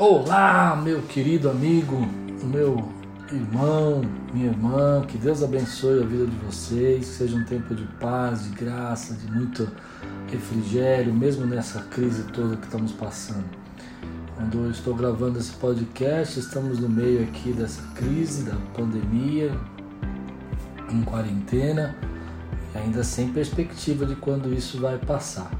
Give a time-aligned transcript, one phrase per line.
[0.00, 2.08] Olá, meu querido amigo,
[2.44, 2.88] meu
[3.32, 4.00] irmão,
[4.32, 8.44] minha irmã, que Deus abençoe a vida de vocês, que seja um tempo de paz,
[8.44, 9.68] de graça, de muito
[10.30, 13.44] refrigério, mesmo nessa crise toda que estamos passando.
[14.36, 19.50] Quando eu estou gravando esse podcast, estamos no meio aqui dessa crise, da pandemia,
[20.92, 21.96] em quarentena,
[22.72, 25.50] e ainda sem perspectiva de quando isso vai passar.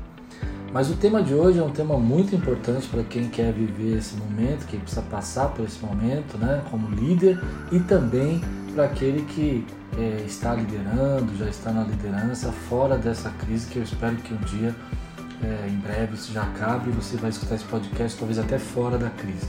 [0.72, 4.14] Mas o tema de hoje é um tema muito importante para quem quer viver esse
[4.16, 7.40] momento, quem precisa passar por esse momento, né, como líder,
[7.72, 8.40] e também
[8.74, 13.82] para aquele que é, está liderando, já está na liderança, fora dessa crise, que eu
[13.82, 14.74] espero que um dia,
[15.42, 18.98] é, em breve, isso já acabe e você vai escutar esse podcast, talvez até fora
[18.98, 19.48] da crise.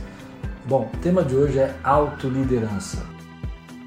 [0.65, 3.05] Bom, o tema de hoje é autoliderança.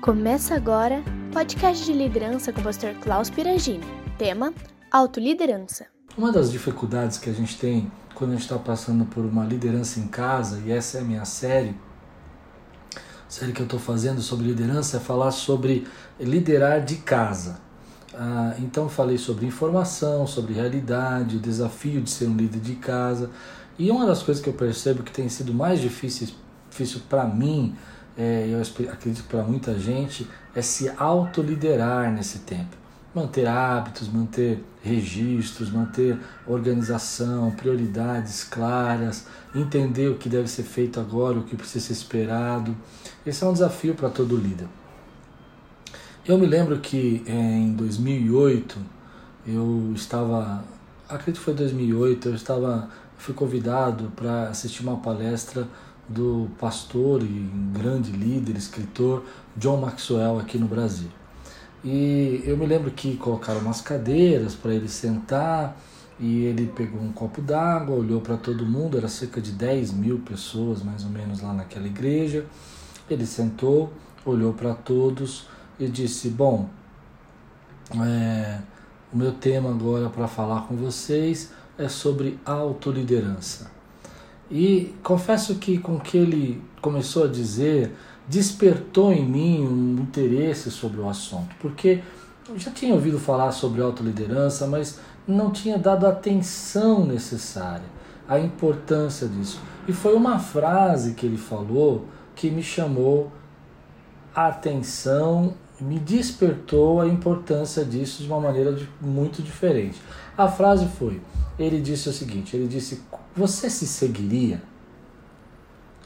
[0.02, 3.86] Começa agora podcast de liderança com o pastor Klaus Piragini.
[4.18, 4.52] Tema:
[4.90, 6.01] autoliderança.
[6.14, 9.98] Uma das dificuldades que a gente tem quando a gente está passando por uma liderança
[9.98, 11.74] em casa, e essa é a minha série,
[13.26, 15.86] série que eu estou fazendo sobre liderança, é falar sobre
[16.20, 17.60] liderar de casa.
[18.12, 23.30] Ah, então falei sobre informação, sobre realidade, o desafio de ser um líder de casa.
[23.78, 26.28] E uma das coisas que eu percebo que tem sido mais difícil,
[26.68, 27.74] difícil para mim,
[28.18, 28.60] é, eu
[28.92, 32.81] acredito para muita gente, é se autoliderar nesse tempo
[33.14, 41.38] manter hábitos, manter registros, manter organização, prioridades claras, entender o que deve ser feito agora,
[41.38, 42.74] o que precisa ser esperado.
[43.24, 44.66] Esse é um desafio para todo líder.
[46.26, 48.78] Eu me lembro que eh, em 2008
[49.46, 50.64] eu estava,
[51.08, 52.88] acredito que foi 2008, eu estava,
[53.18, 55.66] fui convidado para assistir uma palestra
[56.08, 59.24] do pastor e grande líder, escritor
[59.56, 61.08] John Maxwell aqui no Brasil.
[61.84, 65.76] E eu me lembro que colocaram umas cadeiras para ele sentar
[66.20, 70.20] e ele pegou um copo d'água, olhou para todo mundo, era cerca de 10 mil
[70.20, 72.46] pessoas mais ou menos lá naquela igreja.
[73.10, 73.92] Ele sentou,
[74.24, 75.46] olhou para todos
[75.78, 76.68] e disse: Bom,
[78.00, 78.60] é,
[79.12, 83.70] o meu tema agora para falar com vocês é sobre autoliderança.
[84.50, 87.92] E confesso que com que ele começou a dizer,
[88.28, 92.02] despertou em mim um interesse sobre o assunto, porque
[92.48, 97.84] eu já tinha ouvido falar sobre autoliderança, mas não tinha dado a atenção necessária,
[98.28, 99.60] a importância disso.
[99.86, 103.30] E foi uma frase que ele falou que me chamou
[104.34, 110.00] a atenção, me despertou a importância disso de uma maneira muito diferente.
[110.36, 111.20] A frase foi:
[111.58, 113.02] ele disse o seguinte, ele disse:
[113.36, 114.62] "Você se seguiria?"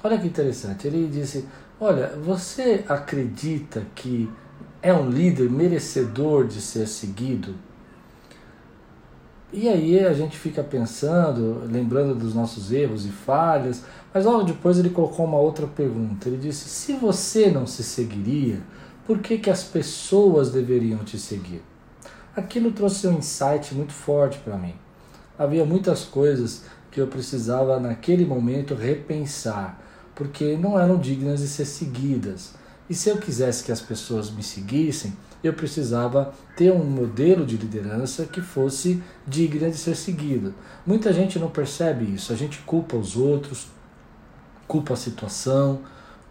[0.02, 0.86] Olha que interessante.
[0.86, 1.46] Ele disse:
[1.78, 4.30] Olha, você acredita que
[4.80, 7.54] é um líder merecedor de ser seguido?
[9.52, 13.82] E aí a gente fica pensando, lembrando dos nossos erros e falhas,
[14.12, 16.28] mas logo depois ele colocou uma outra pergunta.
[16.28, 18.62] Ele disse: se você não se seguiria,
[19.06, 21.62] por que, que as pessoas deveriam te seguir?
[22.34, 24.74] Aquilo trouxe um insight muito forte para mim.
[25.38, 29.85] Havia muitas coisas que eu precisava naquele momento repensar
[30.16, 32.54] porque não eram dignas de ser seguidas.
[32.88, 35.12] E se eu quisesse que as pessoas me seguissem,
[35.44, 40.54] eu precisava ter um modelo de liderança que fosse digna de ser seguido.
[40.86, 43.68] Muita gente não percebe isso, a gente culpa os outros,
[44.66, 45.80] culpa a situação,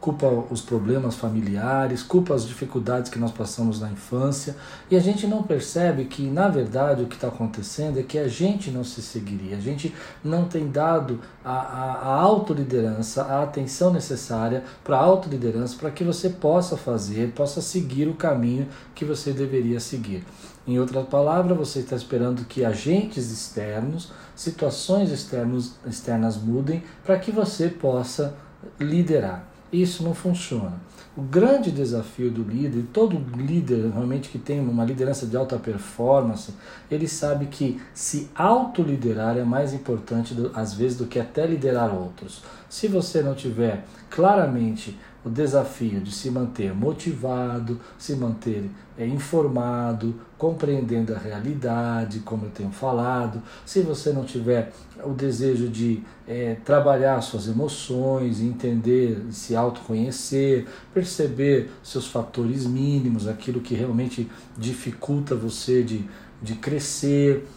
[0.05, 4.55] culpa os problemas familiares, culpa as dificuldades que nós passamos na infância
[4.91, 8.27] e a gente não percebe que, na verdade, o que está acontecendo é que a
[8.27, 13.91] gente não se seguiria, a gente não tem dado a, a, a autoliderança, a atenção
[13.91, 19.31] necessária para a autoliderança para que você possa fazer, possa seguir o caminho que você
[19.31, 20.23] deveria seguir.
[20.67, 27.31] Em outras palavras, você está esperando que agentes externos, situações externos, externas mudem para que
[27.31, 28.35] você possa
[28.79, 29.54] liderar.
[29.81, 30.73] Isso não funciona.
[31.17, 36.53] O grande desafio do líder, todo líder realmente que tem uma liderança de alta performance,
[36.89, 42.41] ele sabe que se autoliderar é mais importante às vezes do que até liderar outros.
[42.69, 50.13] Se você não tiver claramente o desafio de se manter motivado, se manter é, informado,
[50.37, 54.71] compreendendo a realidade, como eu tenho falado, se você não tiver
[55.03, 63.61] o desejo de é, trabalhar suas emoções, entender, se autoconhecer, perceber seus fatores mínimos, aquilo
[63.61, 66.07] que realmente dificulta você de,
[66.39, 67.47] de crescer,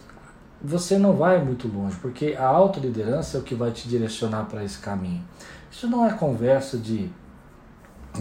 [0.59, 4.63] você não vai muito longe, porque a autoliderança é o que vai te direcionar para
[4.63, 5.23] esse caminho.
[5.71, 7.09] Isso não é conversa de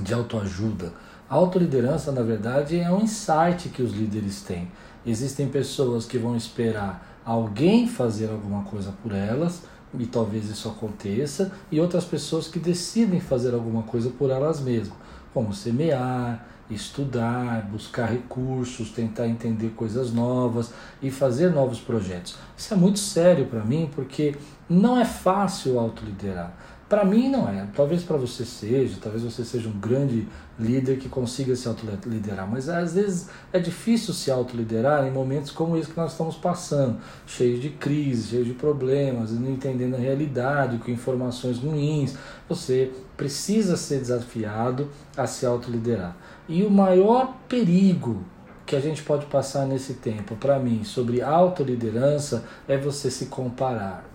[0.03, 0.93] de autoajuda.
[1.29, 4.71] A autoliderança, na verdade, é um insight que os líderes têm.
[5.07, 9.63] Existem pessoas que vão esperar alguém fazer alguma coisa por elas
[9.99, 14.97] e talvez isso aconteça, e outras pessoas que decidem fazer alguma coisa por elas mesmas,
[15.33, 22.37] como semear, estudar, buscar recursos, tentar entender coisas novas e fazer novos projetos.
[22.57, 24.35] Isso é muito sério para mim porque
[24.69, 26.53] não é fácil autoliderar.
[26.89, 27.67] Para mim não é.
[27.77, 30.27] Talvez para você seja, talvez você seja um grande
[30.59, 35.77] líder que consiga se autoliderar, mas às vezes é difícil se autoliderar em momentos como
[35.77, 40.79] esse que nós estamos passando, cheio de crise, cheio de problemas, não entendendo a realidade,
[40.79, 42.17] com informações ruins.
[42.49, 46.17] Você precisa ser desafiado a se autoliderar.
[46.49, 48.25] E o maior perigo
[48.65, 54.08] que a gente pode passar nesse tempo, para mim, sobre autoliderança é você se comparar.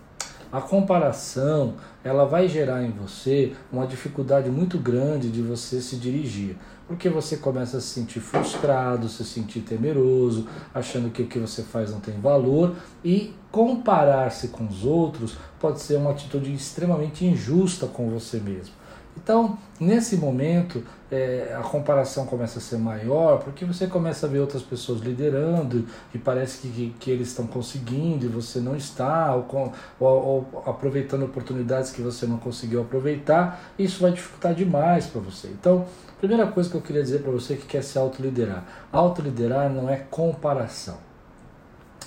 [0.53, 1.73] A comparação,
[2.03, 6.55] ela vai gerar em você uma dificuldade muito grande de você se dirigir,
[6.88, 11.63] porque você começa a se sentir frustrado, se sentir temeroso, achando que o que você
[11.63, 17.88] faz não tem valor e comparar-se com os outros pode ser uma atitude extremamente injusta
[17.88, 18.75] com você mesmo.
[19.24, 24.40] Então, nesse momento, é, a comparação começa a ser maior, porque você começa a ver
[24.40, 29.34] outras pessoas liderando e parece que, que, que eles estão conseguindo e você não está,
[29.34, 30.10] ou, com, ou,
[30.54, 35.48] ou, aproveitando oportunidades que você não conseguiu aproveitar, isso vai dificultar demais para você.
[35.48, 35.86] Então,
[36.20, 39.96] primeira coisa que eu queria dizer para você que quer se autoliderar: autoliderar não é
[39.96, 41.12] comparação.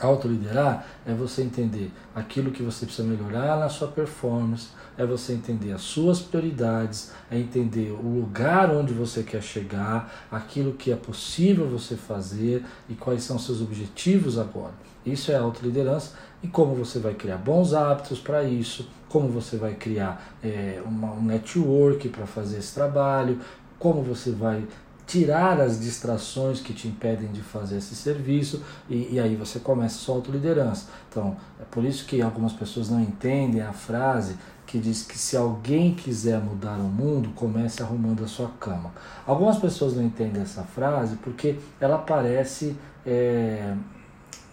[0.01, 5.73] Autoliderar é você entender aquilo que você precisa melhorar na sua performance, é você entender
[5.73, 11.67] as suas prioridades, é entender o lugar onde você quer chegar, aquilo que é possível
[11.69, 14.75] você fazer e quais são seus objetivos agora.
[15.05, 16.13] Isso é autoliderança
[16.43, 21.13] e como você vai criar bons hábitos para isso, como você vai criar é, uma,
[21.13, 23.41] um network para fazer esse trabalho,
[23.79, 24.67] como você vai
[25.07, 29.95] tirar as distrações que te impedem de fazer esse serviço e, e, aí você começa
[29.95, 30.89] a sua autoliderança.
[31.09, 34.37] Então, é por isso que algumas pessoas não entendem a frase
[34.67, 38.93] que diz que se alguém quiser mudar o mundo, comece arrumando a sua cama.
[39.25, 42.77] Algumas pessoas não entendem essa frase porque ela parece
[43.07, 43.75] é,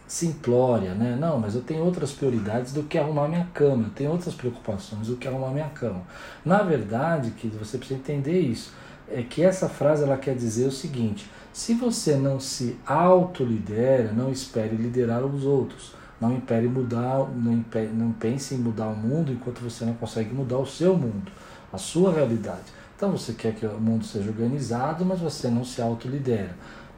[0.07, 1.17] simplória, né?
[1.19, 5.07] Não, mas eu tenho outras prioridades do que arrumar minha cama, eu tenho outras preocupações
[5.07, 6.03] do que arrumar minha cama.
[6.45, 8.71] Na verdade, que você precisa entender isso
[9.13, 14.31] é que essa frase ela quer dizer o seguinte: se você não se autolidera, não
[14.31, 15.93] espere liderar os outros.
[16.19, 20.33] Não impere mudar, não, impere, não pense em mudar o mundo enquanto você não consegue
[20.33, 21.29] mudar o seu mundo,
[21.71, 22.71] a sua realidade.
[22.95, 26.55] Então você quer que o mundo seja organizado, mas você não se autolidera.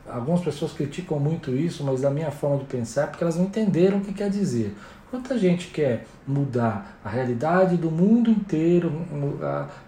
[0.08, 3.46] Algumas pessoas criticam muito isso, mas da minha forma de pensar é porque elas não
[3.46, 4.76] entenderam o que quer dizer.
[5.16, 8.92] Quanta gente quer mudar a realidade do mundo inteiro,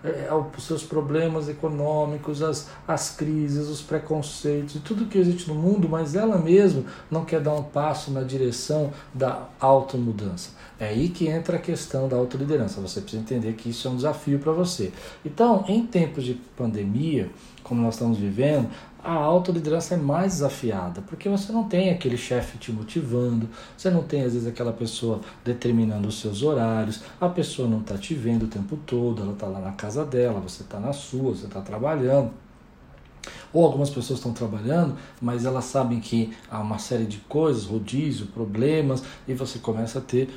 [0.01, 5.55] é, os seus problemas econômicos, as, as crises, os preconceitos e tudo que existe no
[5.55, 10.51] mundo, mas ela mesma não quer dar um passo na direção da automudança.
[10.79, 12.79] É aí que entra a questão da autoliderança.
[12.79, 14.93] Você precisa entender que isso é um desafio para você.
[15.25, 17.29] Então, em tempos de pandemia,
[17.63, 18.69] como nós estamos vivendo,
[19.03, 23.47] a autoliderança é mais desafiada, porque você não tem aquele chefe te motivando,
[23.77, 27.97] você não tem às vezes aquela pessoa determinando os seus horários, a pessoa não está
[27.97, 31.35] te vendo o tempo todo, ela está lá na casa dela, você está na sua,
[31.35, 32.31] você está trabalhando.
[33.53, 38.27] Ou algumas pessoas estão trabalhando, mas elas sabem que há uma série de coisas, rodízio,
[38.27, 40.29] problemas, e você começa a ter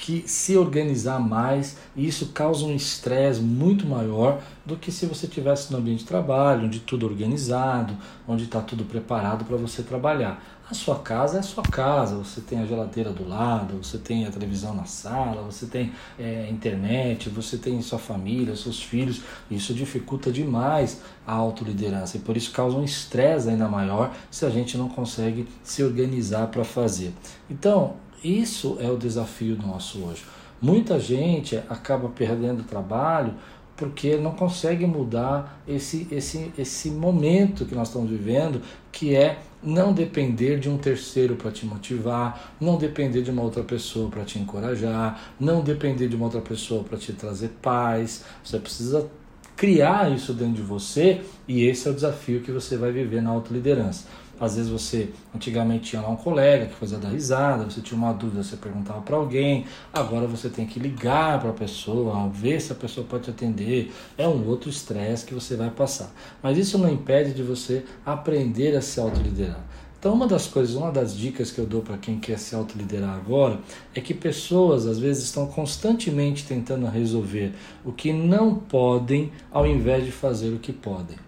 [0.00, 5.26] que se organizar mais e isso causa um estresse muito maior do que se você
[5.26, 7.94] tivesse no ambiente de trabalho, onde tudo é organizado,
[8.26, 10.42] onde está tudo preparado para você trabalhar.
[10.70, 14.24] A sua casa é a sua casa, você tem a geladeira do lado, você tem
[14.24, 19.20] a televisão na sala, você tem é, internet, você tem sua família, seus filhos.
[19.50, 24.50] Isso dificulta demais a autoliderança e por isso causa um estresse ainda maior se a
[24.50, 27.12] gente não consegue se organizar para fazer.
[27.50, 30.24] Então, isso é o desafio nosso hoje.
[30.60, 33.34] Muita gente acaba perdendo trabalho
[33.80, 38.60] porque não consegue mudar esse, esse, esse momento que nós estamos vivendo,
[38.92, 43.62] que é não depender de um terceiro para te motivar, não depender de uma outra
[43.62, 48.24] pessoa para te encorajar, não depender de uma outra pessoa para te trazer paz.
[48.44, 49.08] Você precisa
[49.56, 53.30] criar isso dentro de você e esse é o desafio que você vai viver na
[53.30, 54.06] autoliderança.
[54.40, 58.12] Às vezes você antigamente tinha lá um colega que fazia dar risada, você tinha uma
[58.12, 62.72] dúvida, você perguntava para alguém, agora você tem que ligar para a pessoa, ver se
[62.72, 63.92] a pessoa pode te atender.
[64.16, 66.10] É um outro estresse que você vai passar.
[66.42, 69.62] Mas isso não impede de você aprender a se autoliderar.
[70.00, 73.14] Então, uma das coisas, uma das dicas que eu dou para quem quer se autoliderar
[73.16, 73.60] agora
[73.94, 77.52] é que pessoas às vezes estão constantemente tentando resolver
[77.84, 81.18] o que não podem ao invés de fazer o que podem.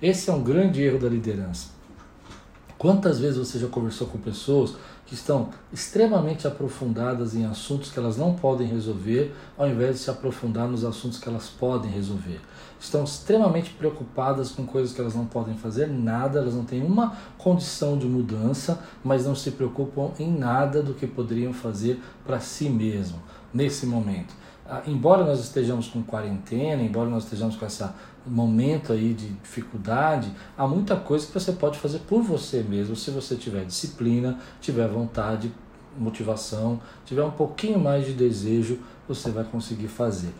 [0.00, 1.79] Esse é um grande erro da liderança.
[2.80, 8.16] Quantas vezes você já conversou com pessoas que estão extremamente aprofundadas em assuntos que elas
[8.16, 12.40] não podem resolver, ao invés de se aprofundar nos assuntos que elas podem resolver?
[12.80, 17.14] Estão extremamente preocupadas com coisas que elas não podem fazer nada, elas não têm uma
[17.36, 22.70] condição de mudança, mas não se preocupam em nada do que poderiam fazer para si
[22.70, 23.20] mesmo
[23.52, 24.32] nesse momento.
[24.72, 27.84] Ah, embora nós estejamos com quarentena, embora nós estejamos com esse
[28.24, 33.10] momento aí de dificuldade, há muita coisa que você pode fazer por você mesmo, se
[33.10, 35.52] você tiver disciplina, tiver vontade,
[35.98, 40.32] motivação, tiver um pouquinho mais de desejo, você vai conseguir fazer.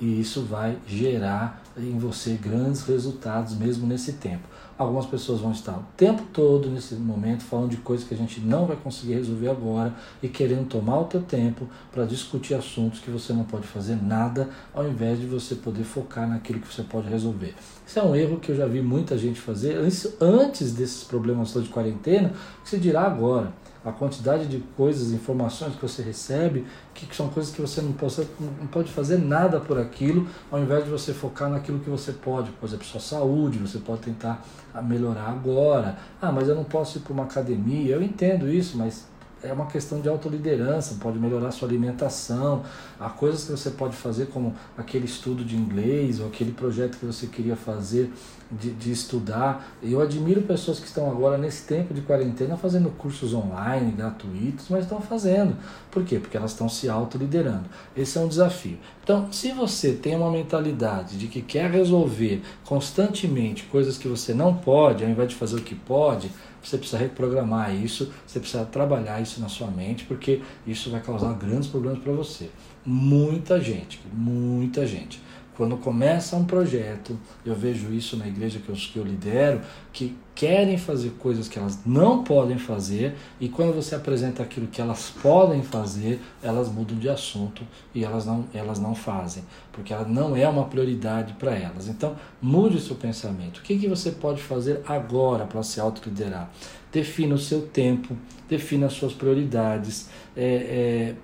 [0.00, 4.46] E isso vai gerar em você grandes resultados mesmo nesse tempo.
[4.78, 8.40] Algumas pessoas vão estar o tempo todo nesse momento falando de coisas que a gente
[8.40, 13.10] não vai conseguir resolver agora e querendo tomar o teu tempo para discutir assuntos que
[13.10, 17.08] você não pode fazer nada, ao invés de você poder focar naquilo que você pode
[17.08, 17.54] resolver.
[17.86, 19.78] Isso é um erro que eu já vi muita gente fazer
[20.20, 23.52] antes desses problemas de quarentena, que se dirá agora
[23.86, 28.26] a quantidade de coisas, informações que você recebe, que são coisas que você não pode,
[28.60, 32.50] não pode fazer nada por aquilo, ao invés de você focar naquilo que você pode,
[32.50, 34.44] por exemplo, sua saúde, você pode tentar
[34.82, 35.96] melhorar agora.
[36.20, 39.06] Ah, mas eu não posso ir para uma academia, eu entendo isso, mas
[39.42, 42.62] é uma questão de autoliderança, pode melhorar sua alimentação,
[42.98, 47.04] há coisas que você pode fazer como aquele estudo de inglês ou aquele projeto que
[47.04, 48.10] você queria fazer
[48.50, 49.76] de, de estudar.
[49.82, 54.84] Eu admiro pessoas que estão agora nesse tempo de quarentena fazendo cursos online, gratuitos, mas
[54.84, 55.56] estão fazendo.
[55.90, 56.18] Por quê?
[56.18, 57.64] Porque elas estão se autoliderando.
[57.96, 58.78] Esse é um desafio.
[59.02, 64.54] Então, se você tem uma mentalidade de que quer resolver constantemente coisas que você não
[64.54, 66.30] pode, ao invés de fazer o que pode,
[66.66, 71.32] você precisa reprogramar isso, você precisa trabalhar isso na sua mente, porque isso vai causar
[71.34, 72.50] grandes problemas para você.
[72.84, 75.20] Muita gente, muita gente
[75.56, 80.14] quando começa um projeto, eu vejo isso na igreja que eu, que eu lidero, que
[80.34, 85.10] querem fazer coisas que elas não podem fazer, e quando você apresenta aquilo que elas
[85.22, 87.62] podem fazer, elas mudam de assunto
[87.94, 91.88] e elas não, elas não fazem, porque ela não é uma prioridade para elas.
[91.88, 93.58] Então, mude o seu pensamento.
[93.58, 96.50] O que, que você pode fazer agora para se autoliderar?
[96.92, 98.14] Defina o seu tempo,
[98.46, 101.14] defina as suas prioridades, é, é,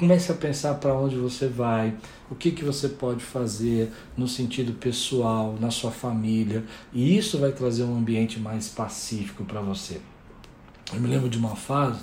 [0.00, 1.94] comece a pensar para onde você vai,
[2.30, 7.52] o que, que você pode fazer no sentido pessoal, na sua família, e isso vai
[7.52, 10.00] trazer um ambiente mais pacífico para você.
[10.90, 12.00] Eu me lembro de uma fase,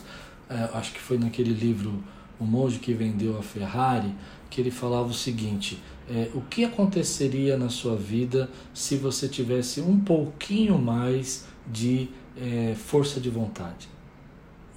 [0.47, 2.03] é, acho que foi naquele livro
[2.39, 4.13] O Monge que Vendeu a Ferrari,
[4.47, 9.81] que ele falava o seguinte: é, o que aconteceria na sua vida se você tivesse
[9.81, 13.96] um pouquinho mais de é, força de vontade?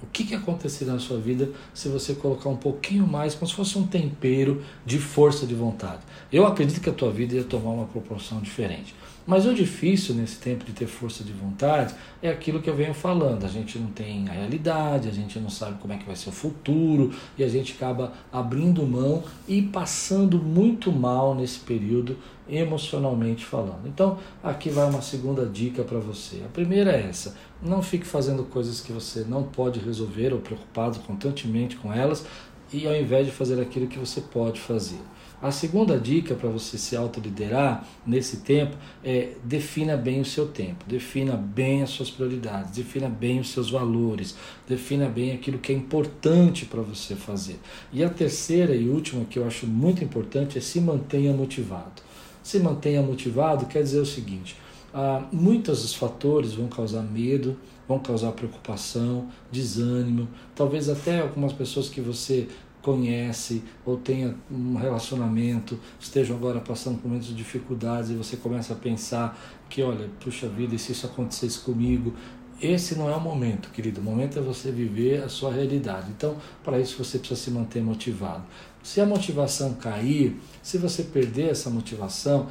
[0.01, 3.55] O que, que aconteceria na sua vida se você colocar um pouquinho mais, como se
[3.55, 6.01] fosse um tempero de força de vontade?
[6.31, 8.95] Eu acredito que a tua vida ia tomar uma proporção diferente.
[9.31, 12.93] Mas o difícil nesse tempo de ter força de vontade é aquilo que eu venho
[12.93, 13.45] falando.
[13.45, 16.27] A gente não tem a realidade, a gente não sabe como é que vai ser
[16.27, 22.17] o futuro e a gente acaba abrindo mão e passando muito mal nesse período
[22.49, 23.87] emocionalmente falando.
[23.87, 26.43] Então, aqui vai uma segunda dica para você.
[26.45, 27.33] A primeira é essa:
[27.63, 32.25] não fique fazendo coisas que você não pode resolver ou preocupado constantemente com elas,
[32.73, 34.99] e ao invés de fazer aquilo que você pode fazer.
[35.41, 40.85] A segunda dica para você se autoliderar nesse tempo é defina bem o seu tempo,
[40.87, 44.35] defina bem as suas prioridades, defina bem os seus valores,
[44.67, 47.59] defina bem aquilo que é importante para você fazer.
[47.91, 52.03] E a terceira e última que eu acho muito importante é se mantenha motivado.
[52.43, 54.55] Se mantenha motivado quer dizer o seguinte:
[54.93, 57.57] ah, muitos dos fatores vão causar medo,
[57.87, 62.47] vão causar preocupação, desânimo, talvez até algumas pessoas que você
[62.81, 68.73] conhece ou tenha um relacionamento, estejam agora passando por momentos de dificuldades e você começa
[68.73, 72.13] a pensar que, olha, puxa vida, e se isso acontecesse comigo?
[72.61, 73.99] Esse não é o momento, querido.
[74.01, 76.11] O momento é você viver a sua realidade.
[76.11, 78.43] Então, para isso você precisa se manter motivado.
[78.83, 82.47] Se a motivação cair, se você perder essa motivação,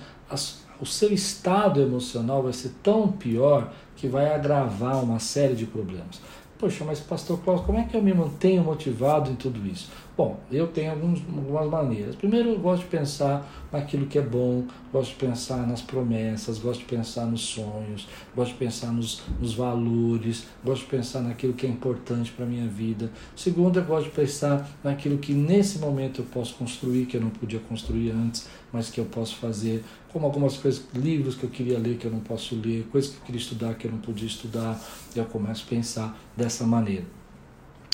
[0.81, 6.21] o seu estado emocional vai ser tão pior que vai agravar uma série de problemas.
[6.59, 9.91] Poxa, mas Pastor Klaus, como é que eu me mantenho motivado em tudo isso?
[10.17, 12.15] Bom, eu tenho alguns, algumas maneiras.
[12.15, 16.81] Primeiro, eu gosto de pensar naquilo que é bom, gosto de pensar nas promessas, gosto
[16.81, 21.65] de pensar nos sonhos, gosto de pensar nos, nos valores, gosto de pensar naquilo que
[21.65, 23.11] é importante para a minha vida.
[23.35, 27.31] Segundo, eu gosto de pensar naquilo que nesse momento eu posso construir, que eu não
[27.31, 31.79] podia construir antes, mas que eu posso fazer, como algumas coisas, livros que eu queria
[31.79, 34.27] ler que eu não posso ler, coisas que eu queria estudar que eu não podia
[34.27, 34.79] estudar,
[35.15, 37.20] eu começo a pensar dessa maneira.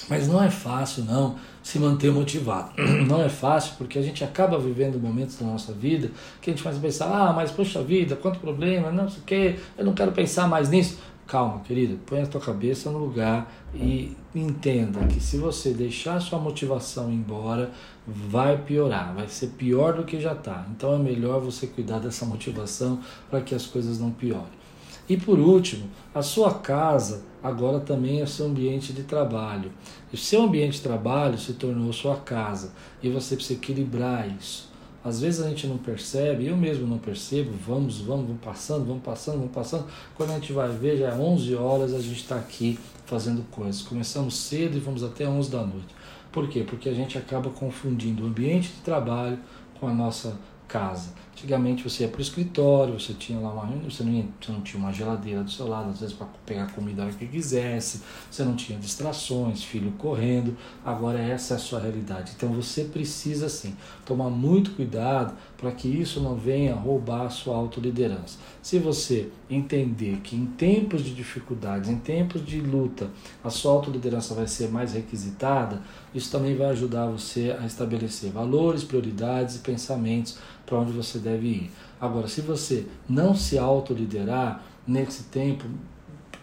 [0.09, 2.71] Mas não é fácil, não, se manter motivado.
[3.09, 6.11] Não é fácil porque a gente acaba vivendo momentos da nossa vida
[6.41, 9.57] que a gente faz pensar: ah, mas poxa vida, quanto problema, não sei o quê,
[9.77, 10.99] eu não quero pensar mais nisso.
[11.27, 16.39] Calma, querida, põe a tua cabeça no lugar e entenda que se você deixar sua
[16.39, 17.73] motivação embora,
[18.07, 20.65] vai piorar, vai ser pior do que já está.
[20.71, 24.66] Então é melhor você cuidar dessa motivação para que as coisas não piorem.
[25.09, 29.71] E por último, a sua casa agora também é seu ambiente de trabalho.
[30.13, 32.73] O seu ambiente de trabalho se tornou sua casa
[33.03, 34.69] e você precisa equilibrar isso.
[35.05, 39.05] Às vezes a gente não percebe, eu mesmo não percebo, vamos, vamos, vamos passando, vamos
[39.05, 39.87] passando, vamos passando.
[40.17, 43.83] Quando a gente vai ver, já é 11 horas, a gente está aqui fazendo coisas.
[43.83, 45.95] Começamos cedo e vamos até 11 da noite.
[46.33, 46.65] Por quê?
[46.69, 49.39] Porque a gente acaba confundindo o ambiente de trabalho
[49.79, 50.37] com a nossa
[50.67, 51.11] casa.
[51.37, 54.63] Antigamente você ia para o escritório, você tinha lá uma você não, ia, você não
[54.63, 58.01] tinha uma geladeira do seu lado, às vezes para pegar comida a hora que quisesse,
[58.31, 62.33] você não tinha distrações, filho correndo, agora essa é a sua realidade.
[62.35, 63.77] Então você precisa sim
[64.07, 68.39] tomar muito cuidado para que isso não venha roubar a sua autoliderança.
[68.63, 73.11] Se você entender que em tempos de dificuldades, em tempos de luta,
[73.45, 75.83] a sua autoliderança vai ser mais requisitada,
[76.15, 81.49] isso também vai ajudar você a estabelecer valores, prioridades e pensamentos para onde você deve
[81.49, 81.71] ir.
[82.01, 85.65] Agora, se você não se autoliderar nesse tempo,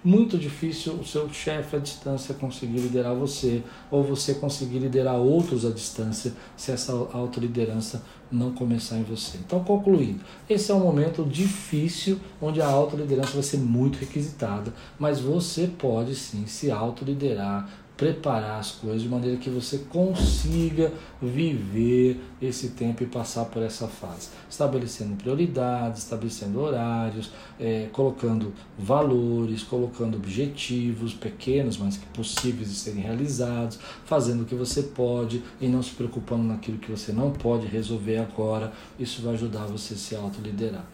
[0.03, 5.65] muito difícil o seu chefe à distância conseguir liderar você, ou você conseguir liderar outros
[5.65, 9.37] à distância, se essa autoliderança não começar em você.
[9.37, 15.19] Então, concluindo, esse é um momento difícil onde a autoliderança vai ser muito requisitada, mas
[15.19, 22.69] você pode sim se autoliderar, preparar as coisas de maneira que você consiga viver esse
[22.69, 31.13] tempo e passar por essa fase, estabelecendo prioridades, estabelecendo horários, é, colocando valores, colocando objetivos
[31.13, 35.91] pequenos, mas que possíveis de serem realizados, fazendo o que você pode e não se
[35.91, 38.73] preocupando naquilo que você não pode resolver agora.
[38.99, 40.85] Isso vai ajudar você a se autoliderar.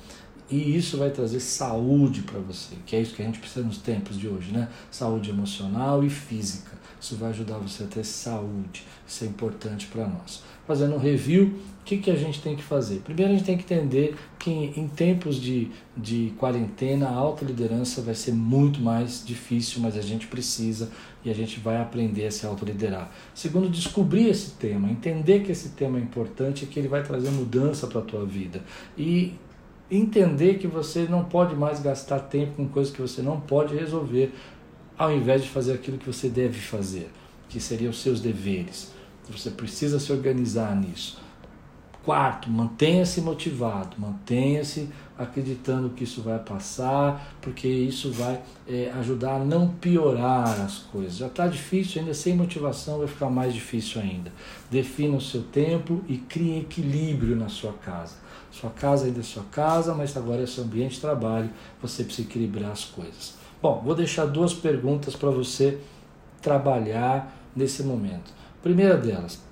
[0.50, 3.78] E isso vai trazer saúde para você, que é isso que a gente precisa nos
[3.78, 4.68] tempos de hoje, né?
[4.90, 6.80] Saúde emocional e física.
[7.00, 8.84] Isso vai ajudar você a ter saúde.
[9.08, 10.44] Isso é importante para nós.
[10.68, 12.98] Fazendo um review, o que, que a gente tem que fazer?
[13.00, 18.14] Primeiro, a gente tem que entender que em tempos de, de quarentena, a autoliderança vai
[18.14, 20.92] ser muito mais difícil, mas a gente precisa
[21.24, 23.10] e a gente vai aprender a se autoliderar.
[23.34, 27.32] Segundo, descobrir esse tema, entender que esse tema é importante e que ele vai trazer
[27.32, 28.62] mudança para a tua vida.
[28.98, 29.34] E
[29.92, 34.34] entender que você não pode mais gastar tempo com coisas que você não pode resolver,
[34.98, 37.10] ao invés de fazer aquilo que você deve fazer,
[37.48, 38.92] que seriam os seus deveres.
[39.30, 41.22] Você precisa se organizar nisso.
[42.10, 49.46] Quarto, mantenha-se motivado, mantenha-se acreditando que isso vai passar, porque isso vai é, ajudar a
[49.46, 51.18] não piorar as coisas.
[51.18, 54.34] Já está difícil, ainda sem motivação vai ficar mais difícil ainda.
[54.72, 58.16] Defina o seu tempo e crie equilíbrio na sua casa.
[58.50, 62.28] Sua casa ainda é sua casa, mas agora é seu ambiente de trabalho, você precisa
[62.28, 63.36] equilibrar as coisas.
[63.62, 65.78] Bom, vou deixar duas perguntas para você
[66.42, 68.34] trabalhar nesse momento.
[68.64, 69.48] Primeira delas,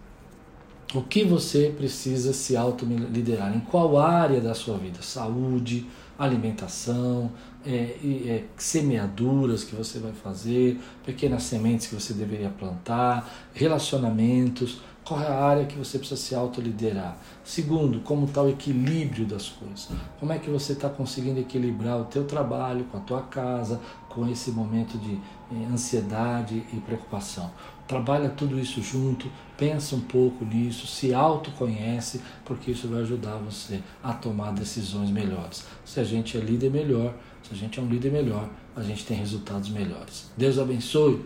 [0.93, 3.55] o que você precisa se autoliderar?
[3.55, 5.01] Em qual área da sua vida?
[5.01, 5.85] Saúde,
[6.17, 7.31] alimentação,
[7.65, 14.79] é, é, semeaduras que você vai fazer, pequenas sementes que você deveria plantar, relacionamentos.
[15.07, 17.17] Qual é a área que você precisa se autoliderar?
[17.41, 19.87] Segundo, como está o equilíbrio das coisas?
[20.19, 24.27] Como é que você está conseguindo equilibrar o teu trabalho com a tua casa, com
[24.27, 27.49] esse momento de eh, ansiedade e preocupação?
[27.87, 33.81] Trabalha tudo isso junto, pensa um pouco nisso, se autoconhece, porque isso vai ajudar você
[34.03, 35.63] a tomar decisões melhores.
[35.85, 39.05] Se a gente é líder melhor, se a gente é um líder melhor, a gente
[39.05, 40.29] tem resultados melhores.
[40.35, 41.23] Deus abençoe!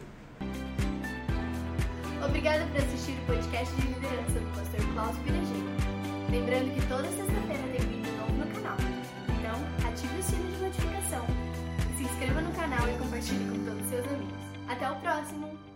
[2.31, 5.69] Obrigada por assistir o podcast de liderança do Pastor Klaus Piragini.
[6.31, 8.77] Lembrando que toda sexta-feira tem vídeo novo no canal.
[9.37, 11.25] Então, ative o sino de notificação,
[11.97, 14.41] se inscreva no canal e compartilhe com todos os seus amigos.
[14.69, 15.70] Até o próximo!